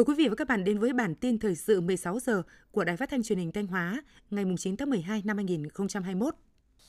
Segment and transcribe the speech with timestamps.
[0.00, 2.84] Mời quý vị và các bạn đến với bản tin thời sự 16 giờ của
[2.84, 6.34] Đài Phát thanh Truyền hình Thanh Hóa ngày 9 tháng 12 năm 2021.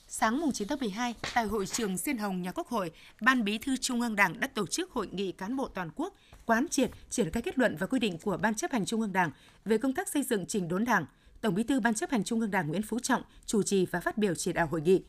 [0.08, 2.90] Sáng 9 tháng 12, tại hội trường Diên Hồng nhà Quốc hội,
[3.20, 6.14] Ban Bí thư Trung ương Đảng đã tổ chức hội nghị cán bộ toàn quốc
[6.46, 9.12] quán triệt triển khai kết luận và quy định của Ban chấp hành Trung ương
[9.12, 9.30] Đảng
[9.64, 11.06] về công tác xây dựng chỉnh đốn Đảng.
[11.40, 14.00] Tổng Bí thư Ban chấp hành Trung ương Đảng Nguyễn Phú Trọng chủ trì và
[14.00, 15.04] phát biểu chỉ đạo hội nghị.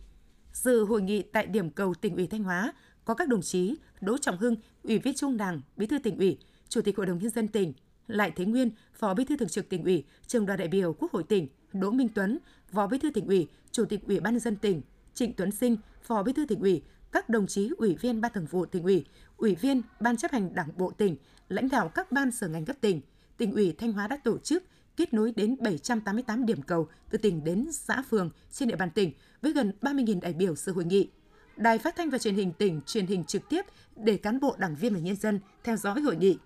[0.53, 2.73] Dự hội nghị tại điểm cầu tỉnh ủy Thanh Hóa
[3.05, 6.37] có các đồng chí Đỗ Trọng Hưng, Ủy viên Trung Đảng, Bí thư tỉnh ủy,
[6.69, 7.73] Chủ tịch Hội đồng nhân dân tỉnh,
[8.07, 11.11] lại Thế Nguyên, Phó Bí thư Thường trực tỉnh ủy, Trường đoàn đại biểu Quốc
[11.11, 12.39] hội tỉnh, Đỗ Minh Tuấn,
[12.73, 14.81] Phó Bí thư tỉnh ủy, Chủ tịch Ủy ban nhân dân tỉnh,
[15.13, 16.81] Trịnh Tuấn Sinh, Phó Bí thư tỉnh ủy,
[17.11, 19.05] các đồng chí ủy viên Ban Thường vụ tỉnh ủy,
[19.37, 21.15] ủy viên Ban chấp hành Đảng bộ tỉnh,
[21.49, 23.01] lãnh đạo các ban sở ngành cấp tỉnh,
[23.37, 24.63] tỉnh ủy Thanh Hóa đã tổ chức
[24.97, 29.11] kết nối đến 788 điểm cầu từ tỉnh đến xã phường trên địa bàn tỉnh
[29.41, 31.09] với gần 30.000 đại biểu dự hội nghị.
[31.57, 33.65] Đài Phát thanh và Truyền hình tỉnh truyền hình trực tiếp
[33.95, 36.37] để cán bộ đảng viên và nhân dân theo dõi hội nghị.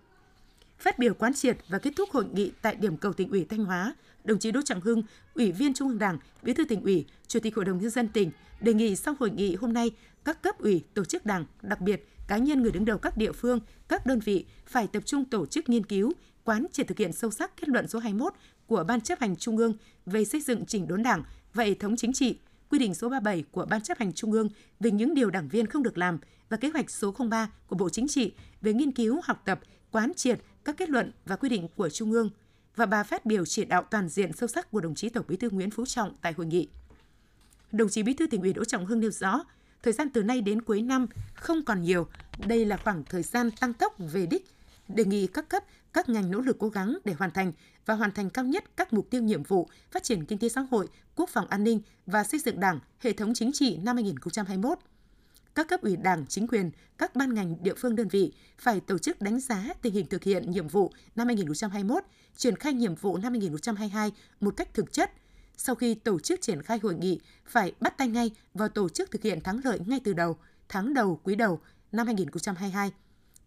[0.79, 3.65] Phát biểu quán triệt và kết thúc hội nghị tại điểm cầu tỉnh ủy Thanh
[3.65, 5.03] Hóa, đồng chí Đỗ Trọng Hưng,
[5.33, 8.07] Ủy viên Trung ương Đảng, Bí thư tỉnh ủy, Chủ tịch Hội đồng nhân dân
[8.07, 9.91] tỉnh đề nghị sau hội nghị hôm nay,
[10.25, 13.31] các cấp ủy, tổ chức đảng, đặc biệt cá nhân người đứng đầu các địa
[13.31, 17.13] phương, các đơn vị phải tập trung tổ chức nghiên cứu, quán triệt thực hiện
[17.13, 18.33] sâu sắc kết luận số 21
[18.67, 19.73] của Ban chấp hành Trung ương
[20.05, 23.43] về xây dựng chỉnh đốn Đảng và hệ thống chính trị, quy định số 37
[23.51, 26.17] của Ban chấp hành Trung ương về những điều đảng viên không được làm
[26.49, 29.59] và kế hoạch số 03 của Bộ Chính trị về nghiên cứu, học tập,
[29.91, 32.29] quán triệt các kết luận và quy định của Trung ương
[32.75, 35.37] và bà phát biểu chỉ đạo toàn diện sâu sắc của đồng chí Tổng Bí
[35.37, 36.69] thư Nguyễn Phú Trọng tại hội nghị.
[37.71, 39.43] Đồng chí Bí thư tỉnh ủy Đỗ Trọng Hưng nêu rõ,
[39.83, 42.07] thời gian từ nay đến cuối năm không còn nhiều,
[42.47, 44.45] đây là khoảng thời gian tăng tốc về đích,
[44.87, 47.51] đề nghị các cấp, các ngành nỗ lực cố gắng để hoàn thành
[47.85, 50.61] và hoàn thành cao nhất các mục tiêu nhiệm vụ phát triển kinh tế xã
[50.61, 54.77] hội, quốc phòng an ninh và xây dựng Đảng, hệ thống chính trị năm 2021
[55.57, 58.97] các cấp ủy Đảng, chính quyền, các ban ngành địa phương đơn vị phải tổ
[58.97, 62.03] chức đánh giá tình hình thực hiện nhiệm vụ năm 2021,
[62.35, 65.11] triển khai nhiệm vụ năm 2022 một cách thực chất.
[65.57, 69.11] Sau khi tổ chức triển khai hội nghị, phải bắt tay ngay vào tổ chức
[69.11, 70.37] thực hiện thắng lợi ngay từ đầu,
[70.69, 71.59] tháng đầu, quý đầu
[71.91, 72.91] năm 2022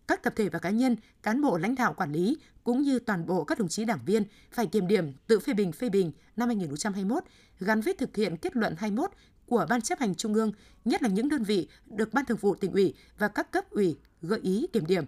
[0.09, 3.27] các tập thể và cá nhân, cán bộ lãnh đạo quản lý cũng như toàn
[3.27, 6.49] bộ các đồng chí đảng viên phải kiểm điểm tự phê bình phê bình năm
[6.49, 7.25] 2021
[7.61, 9.11] gắn với thực hiện kết luận 21
[9.51, 10.53] của Ban chấp hành Trung ương,
[10.85, 13.97] nhất là những đơn vị được Ban Thường vụ tỉnh ủy và các cấp ủy
[14.23, 15.05] gợi ý kiểm điểm.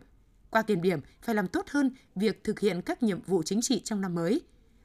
[0.50, 3.80] Qua kiểm điểm, phải làm tốt hơn việc thực hiện các nhiệm vụ chính trị
[3.84, 4.40] trong năm mới.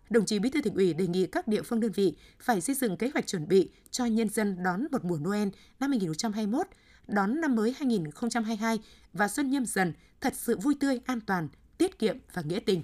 [0.09, 2.75] Đồng chí Bí thư tỉnh ủy đề nghị các địa phương đơn vị phải xây
[2.75, 5.47] dựng kế hoạch chuẩn bị cho nhân dân đón một mùa Noel
[5.79, 6.67] năm 2021,
[7.07, 8.79] đón năm mới 2022
[9.13, 11.47] và xuân nhâm dần thật sự vui tươi, an toàn,
[11.77, 12.83] tiết kiệm và nghĩa tình.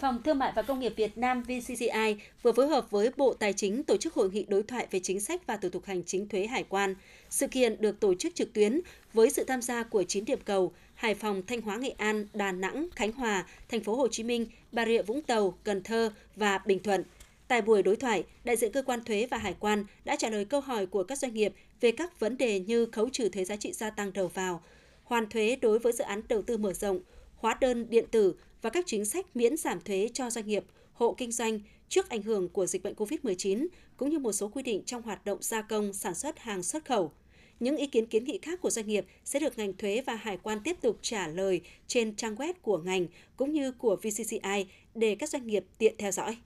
[0.00, 3.52] Phòng Thương mại và Công nghiệp Việt Nam VCCI vừa phối hợp với Bộ Tài
[3.52, 6.28] chính tổ chức hội nghị đối thoại về chính sách và thủ tục hành chính
[6.28, 6.94] thuế hải quan.
[7.30, 8.80] Sự kiện được tổ chức trực tuyến
[9.12, 12.52] với sự tham gia của 9 điểm cầu Hải Phòng, Thanh Hóa, Nghệ An, Đà
[12.52, 16.58] Nẵng, Khánh Hòa, Thành phố Hồ Chí Minh, Bà Rịa Vũng Tàu, Cần Thơ và
[16.58, 17.04] Bình Thuận.
[17.48, 20.44] Tại buổi đối thoại, đại diện cơ quan thuế và hải quan đã trả lời
[20.44, 23.56] câu hỏi của các doanh nghiệp về các vấn đề như khấu trừ thuế giá
[23.56, 24.62] trị gia tăng đầu vào,
[25.04, 27.00] hoàn thuế đối với dự án đầu tư mở rộng,
[27.36, 31.14] hóa đơn điện tử và các chính sách miễn giảm thuế cho doanh nghiệp, hộ
[31.18, 33.66] kinh doanh trước ảnh hưởng của dịch bệnh COVID-19
[33.96, 36.84] cũng như một số quy định trong hoạt động gia công, sản xuất hàng xuất
[36.84, 37.12] khẩu.
[37.60, 40.36] Những ý kiến kiến nghị khác của doanh nghiệp sẽ được ngành thuế và hải
[40.42, 43.06] quan tiếp tục trả lời trên trang web của ngành
[43.36, 46.36] cũng như của VCCI để các doanh nghiệp tiện theo dõi.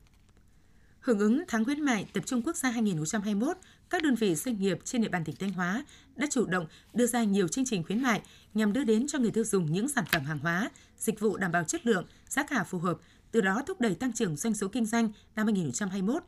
[1.01, 3.57] Hưởng ứng tháng khuyến mại tập trung quốc gia 2021,
[3.95, 5.85] các đơn vị doanh nghiệp trên địa bàn tỉnh Thanh Hóa
[6.17, 8.23] đã chủ động đưa ra nhiều chương trình khuyến mại
[8.55, 11.53] nhằm đưa đến cho người tiêu dùng những sản phẩm hàng hóa, dịch vụ đảm
[11.53, 12.99] bảo chất lượng, giá cả phù hợp,
[13.31, 16.23] từ đó thúc đẩy tăng trưởng doanh số kinh doanh năm 2021.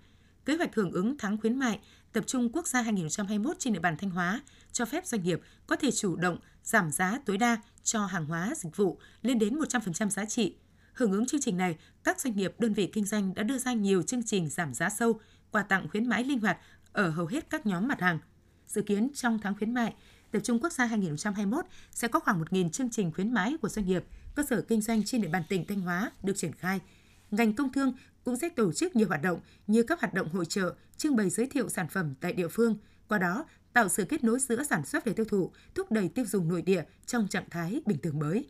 [0.44, 1.80] Kế hoạch hưởng ứng tháng khuyến mại
[2.12, 5.76] tập trung quốc gia 2021 trên địa bàn Thanh Hóa cho phép doanh nghiệp có
[5.76, 10.08] thể chủ động giảm giá tối đa cho hàng hóa dịch vụ lên đến 100%
[10.08, 10.54] giá trị.
[10.92, 13.72] Hưởng ứng chương trình này, các doanh nghiệp đơn vị kinh doanh đã đưa ra
[13.72, 16.58] nhiều chương trình giảm giá sâu, quà tặng khuyến mãi linh hoạt
[16.96, 18.18] ở hầu hết các nhóm mặt hàng.
[18.66, 19.94] Dự kiến trong tháng khuyến mại,
[20.30, 23.86] Tập trung Quốc gia 2021 sẽ có khoảng 1.000 chương trình khuyến mãi của doanh
[23.86, 24.04] nghiệp,
[24.34, 26.80] cơ sở kinh doanh trên địa bàn tỉnh Thanh Hóa được triển khai.
[27.30, 27.92] Ngành công thương
[28.24, 31.30] cũng sẽ tổ chức nhiều hoạt động như các hoạt động hội trợ, trưng bày
[31.30, 32.76] giới thiệu sản phẩm tại địa phương,
[33.08, 36.24] qua đó tạo sự kết nối giữa sản xuất và tiêu thụ, thúc đẩy tiêu
[36.24, 38.48] dùng nội địa trong trạng thái bình thường mới.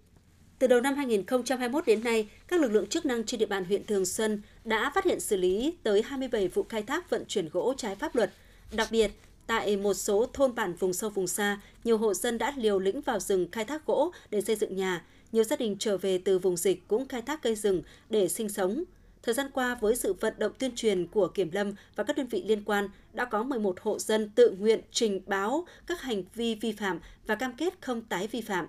[0.59, 3.85] Từ đầu năm 2021 đến nay, các lực lượng chức năng trên địa bàn huyện
[3.85, 7.75] Thường Xuân đã phát hiện xử lý tới 27 vụ khai thác vận chuyển gỗ
[7.77, 8.31] trái pháp luật.
[8.73, 9.11] Đặc biệt,
[9.47, 13.01] tại một số thôn bản vùng sâu vùng xa, nhiều hộ dân đã liều lĩnh
[13.01, 15.05] vào rừng khai thác gỗ để xây dựng nhà.
[15.33, 18.49] Nhiều gia đình trở về từ vùng dịch cũng khai thác cây rừng để sinh
[18.49, 18.85] sống.
[19.23, 22.27] Thời gian qua, với sự vận động tuyên truyền của Kiểm Lâm và các đơn
[22.27, 26.55] vị liên quan, đã có 11 hộ dân tự nguyện trình báo các hành vi
[26.55, 28.67] vi phạm và cam kết không tái vi phạm.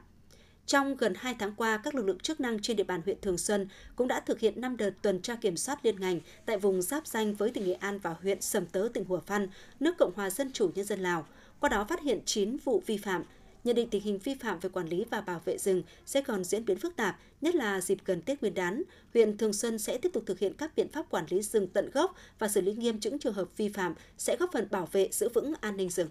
[0.68, 3.38] Trong gần 2 tháng qua, các lực lượng chức năng trên địa bàn huyện Thường
[3.38, 6.82] Xuân cũng đã thực hiện 5 đợt tuần tra kiểm soát liên ngành tại vùng
[6.82, 9.48] giáp danh với tỉnh Nghệ An và huyện Sầm Tớ, tỉnh Hùa Phan,
[9.80, 11.28] nước Cộng hòa Dân chủ Nhân dân Lào.
[11.60, 13.24] Qua đó phát hiện 9 vụ vi phạm,
[13.64, 16.44] nhận định tình hình vi phạm về quản lý và bảo vệ rừng sẽ còn
[16.44, 18.84] diễn biến phức tạp, nhất là dịp gần Tết Nguyên đán.
[19.14, 21.90] Huyện Thường Xuân sẽ tiếp tục thực hiện các biện pháp quản lý rừng tận
[21.94, 25.10] gốc và xử lý nghiêm những trường hợp vi phạm sẽ góp phần bảo vệ
[25.12, 26.10] giữ vững an ninh rừng.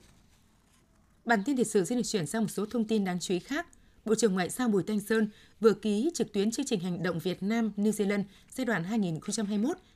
[1.25, 3.41] Bản tin thời sự sẽ được chuyển sang một số thông tin đáng chú ý
[3.41, 3.67] khác.
[4.07, 5.29] Bộ trưởng Ngoại giao Bùi Thanh Sơn
[5.61, 8.85] vừa ký trực tuyến chương trình hành động Việt Nam New Zealand giai đoạn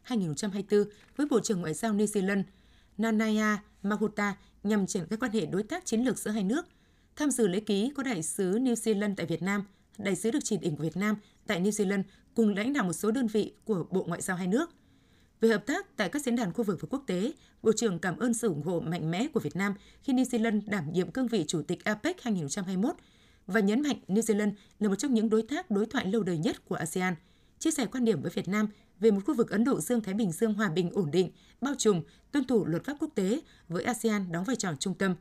[0.07, 0.85] 2021-2024
[1.17, 2.43] với Bộ trưởng Ngoại giao New Zealand
[2.99, 6.67] Nanaya Mahuta nhằm triển khai quan hệ đối tác chiến lược giữa hai nước.
[7.17, 9.65] Tham dự lễ ký có đại sứ New Zealand tại Việt Nam,
[9.99, 11.17] đại sứ được chỉ định của Việt Nam
[11.47, 12.03] tại New Zealand
[12.35, 14.71] cùng lãnh đạo một số đơn vị của Bộ Ngoại giao hai nước.
[15.41, 18.19] Về hợp tác tại các diễn đàn khu vực và quốc tế, Bộ trưởng cảm
[18.19, 21.29] ơn sự ủng hộ mạnh mẽ của Việt Nam khi New Zealand đảm nhiệm cương
[21.29, 22.97] vị Chủ tịch APEC 2021
[23.51, 26.39] và nhấn mạnh New Zealand là một trong những đối tác đối thoại lâu đời
[26.39, 27.15] nhất của ASEAN,
[27.59, 28.69] chia sẻ quan điểm với Việt Nam
[29.01, 31.31] về một khu vực Ấn Độ Dương-Thái Bình Dương hòa bình ổn định,
[31.61, 32.03] bao trùm,
[32.33, 35.15] tuân thủ luật pháp quốc tế với ASEAN đóng vai trò trung tâm.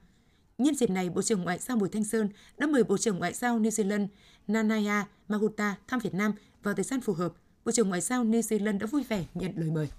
[0.58, 3.34] Nhân dịp này, Bộ trưởng Ngoại giao Bùi Thanh Sơn đã mời Bộ trưởng Ngoại
[3.34, 4.08] giao New Zealand
[4.48, 6.34] Nanaya Mahuta thăm Việt Nam
[6.64, 7.34] vào thời gian phù hợp.
[7.66, 9.90] Bộ trưởng Ngoại giao New Zealand đã vui vẻ nhận lời mời.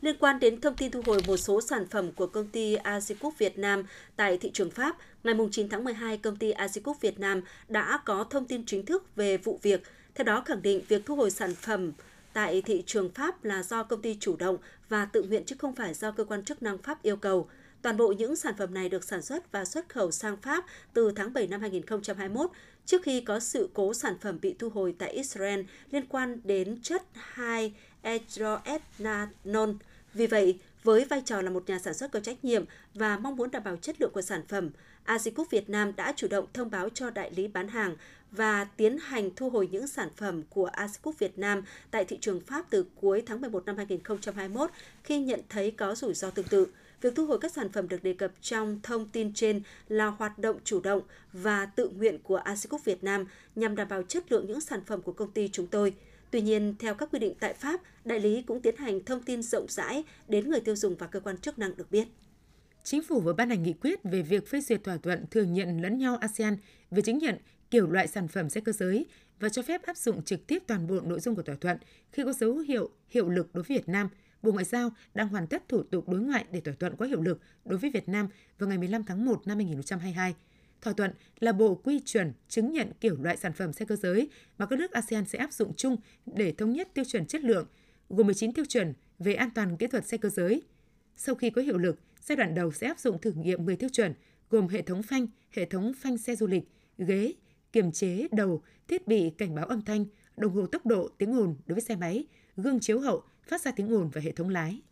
[0.00, 3.30] Liên quan đến thông tin thu hồi một số sản phẩm của công ty Azicup
[3.38, 3.84] Việt Nam
[4.16, 8.24] tại thị trường Pháp, ngày 9 tháng 12, công ty Azicup Việt Nam đã có
[8.30, 9.82] thông tin chính thức về vụ việc.
[10.14, 11.92] Theo đó khẳng định việc thu hồi sản phẩm
[12.32, 14.56] tại thị trường Pháp là do công ty chủ động
[14.88, 17.48] và tự nguyện chứ không phải do cơ quan chức năng Pháp yêu cầu.
[17.82, 21.12] Toàn bộ những sản phẩm này được sản xuất và xuất khẩu sang Pháp từ
[21.16, 22.50] tháng 7 năm 2021,
[22.86, 25.60] trước khi có sự cố sản phẩm bị thu hồi tại Israel
[25.90, 27.74] liên quan đến chất 2
[28.06, 29.70] etroethanol.
[30.14, 32.64] Vì vậy, với vai trò là một nhà sản xuất có trách nhiệm
[32.94, 34.70] và mong muốn đảm bảo chất lượng của sản phẩm,
[35.06, 37.96] Azicup Việt Nam đã chủ động thông báo cho đại lý bán hàng
[38.30, 42.40] và tiến hành thu hồi những sản phẩm của Azicup Việt Nam tại thị trường
[42.40, 44.70] Pháp từ cuối tháng 11 năm 2021
[45.02, 46.66] khi nhận thấy có rủi ro tương tự.
[47.00, 50.38] Việc thu hồi các sản phẩm được đề cập trong thông tin trên là hoạt
[50.38, 51.02] động chủ động
[51.32, 53.24] và tự nguyện của Azicup Việt Nam
[53.54, 55.94] nhằm đảm bảo chất lượng những sản phẩm của công ty chúng tôi.
[56.30, 59.42] Tuy nhiên, theo các quy định tại Pháp, đại lý cũng tiến hành thông tin
[59.42, 62.08] rộng rãi đến người tiêu dùng và cơ quan chức năng được biết.
[62.84, 65.82] Chính phủ vừa ban hành nghị quyết về việc phê duyệt thỏa thuận thừa nhận
[65.82, 66.56] lẫn nhau ASEAN
[66.90, 67.38] về chứng nhận
[67.70, 69.06] kiểu loại sản phẩm xe cơ giới
[69.40, 71.78] và cho phép áp dụng trực tiếp toàn bộ nội dung của thỏa thuận
[72.12, 74.08] khi có dấu hiệu hiệu lực đối với Việt Nam.
[74.42, 77.22] Bộ Ngoại giao đang hoàn tất thủ tục đối ngoại để thỏa thuận có hiệu
[77.22, 78.28] lực đối với Việt Nam
[78.58, 80.34] vào ngày 15 tháng 1 năm 2022.
[80.80, 84.30] Thỏa thuận là bộ quy chuẩn chứng nhận kiểu loại sản phẩm xe cơ giới
[84.58, 85.96] mà các nước ASEAN sẽ áp dụng chung
[86.26, 87.66] để thống nhất tiêu chuẩn chất lượng,
[88.08, 90.62] gồm 19 tiêu chuẩn về an toàn kỹ thuật xe cơ giới.
[91.16, 93.88] Sau khi có hiệu lực, giai đoạn đầu sẽ áp dụng thử nghiệm 10 tiêu
[93.92, 94.14] chuẩn,
[94.50, 96.64] gồm hệ thống phanh, hệ thống phanh xe du lịch,
[96.98, 97.34] ghế,
[97.72, 100.04] kiềm chế đầu, thiết bị cảnh báo âm thanh,
[100.36, 102.26] đồng hồ tốc độ, tiếng ồn đối với xe máy,
[102.56, 104.82] gương chiếu hậu, phát ra tiếng ồn và hệ thống lái.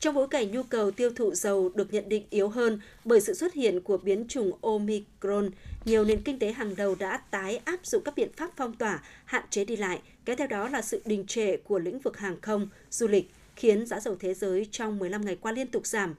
[0.00, 3.34] Trong bối cảnh nhu cầu tiêu thụ dầu được nhận định yếu hơn bởi sự
[3.34, 5.50] xuất hiện của biến chủng Omicron,
[5.84, 9.02] nhiều nền kinh tế hàng đầu đã tái áp dụng các biện pháp phong tỏa,
[9.24, 12.40] hạn chế đi lại, kéo theo đó là sự đình trệ của lĩnh vực hàng
[12.40, 16.14] không, du lịch, khiến giá dầu thế giới trong 15 ngày qua liên tục giảm.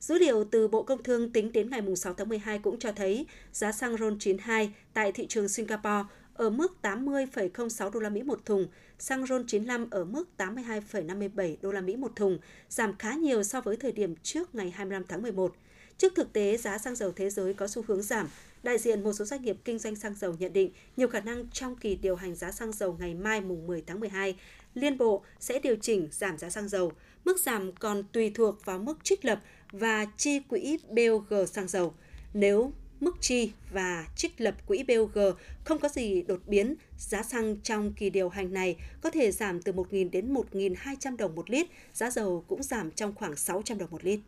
[0.00, 3.26] Dữ liệu từ Bộ Công Thương tính đến ngày 6 tháng 12 cũng cho thấy
[3.52, 6.04] giá xăng RON 92 tại thị trường Singapore
[6.36, 8.66] ở mức 80,06 đô la Mỹ một thùng,
[8.98, 12.38] xăng RON 95 ở mức 82,57 đô la Mỹ một thùng,
[12.68, 15.56] giảm khá nhiều so với thời điểm trước ngày 25 tháng 11.
[15.98, 18.28] Trước thực tế giá xăng dầu thế giới có xu hướng giảm,
[18.62, 21.50] đại diện một số doanh nghiệp kinh doanh xăng dầu nhận định nhiều khả năng
[21.50, 24.36] trong kỳ điều hành giá xăng dầu ngày mai mùng 10 tháng 12,
[24.74, 26.92] Liên Bộ sẽ điều chỉnh giảm giá xăng dầu.
[27.24, 29.40] Mức giảm còn tùy thuộc vào mức trích lập
[29.72, 31.94] và chi quỹ BOG xăng dầu.
[32.34, 35.18] Nếu mức chi và trích lập quỹ BOG
[35.64, 39.62] không có gì đột biến, giá xăng trong kỳ điều hành này có thể giảm
[39.62, 43.90] từ 1.000 đến 1.200 đồng một lít, giá dầu cũng giảm trong khoảng 600 đồng
[43.90, 44.20] một lít.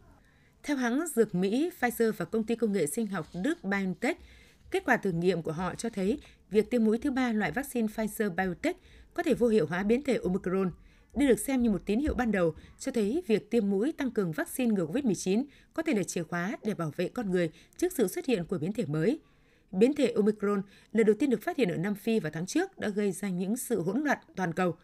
[0.62, 4.18] Theo hãng dược Mỹ Pfizer và công ty công nghệ sinh học Đức BioNTech,
[4.70, 6.18] kết quả thử nghiệm của họ cho thấy
[6.50, 8.74] việc tiêm mũi thứ ba loại vaccine Pfizer-BioNTech
[9.14, 10.70] có thể vô hiệu hóa biến thể Omicron–
[11.14, 14.10] đây được xem như một tín hiệu ban đầu cho thấy việc tiêm mũi tăng
[14.10, 17.92] cường vaccine ngừa COVID-19 có thể là chìa khóa để bảo vệ con người trước
[17.92, 19.20] sự xuất hiện của biến thể mới.
[19.72, 20.62] Biến thể Omicron
[20.92, 23.28] lần đầu tiên được phát hiện ở Nam Phi vào tháng trước đã gây ra
[23.28, 24.74] những sự hỗn loạn toàn cầu.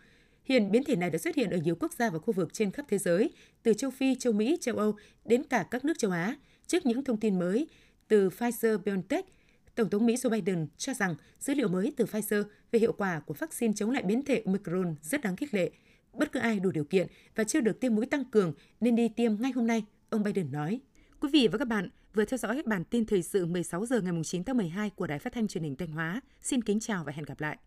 [0.44, 2.70] Hiện biến thể này đã xuất hiện ở nhiều quốc gia và khu vực trên
[2.70, 3.30] khắp thế giới,
[3.62, 6.36] từ châu Phi, châu Mỹ, châu Âu đến cả các nước châu Á.
[6.66, 7.68] Trước những thông tin mới
[8.08, 9.22] từ Pfizer-BioNTech,
[9.74, 13.20] Tổng thống Mỹ Joe Biden cho rằng dữ liệu mới từ Pfizer về hiệu quả
[13.20, 15.70] của vaccine chống lại biến thể Omicron rất đáng khích lệ–
[16.18, 19.08] Bất cứ ai đủ điều kiện và chưa được tiêm mũi tăng cường nên đi
[19.08, 20.80] tiêm ngay hôm nay, ông Biden nói.
[21.20, 24.12] Quý vị và các bạn vừa theo dõi bản tin thời sự 16 giờ ngày
[24.24, 26.20] 9 tháng 12 của Đài Phát thanh Truyền hình Thanh Hóa.
[26.40, 27.58] Xin kính chào và hẹn gặp lại.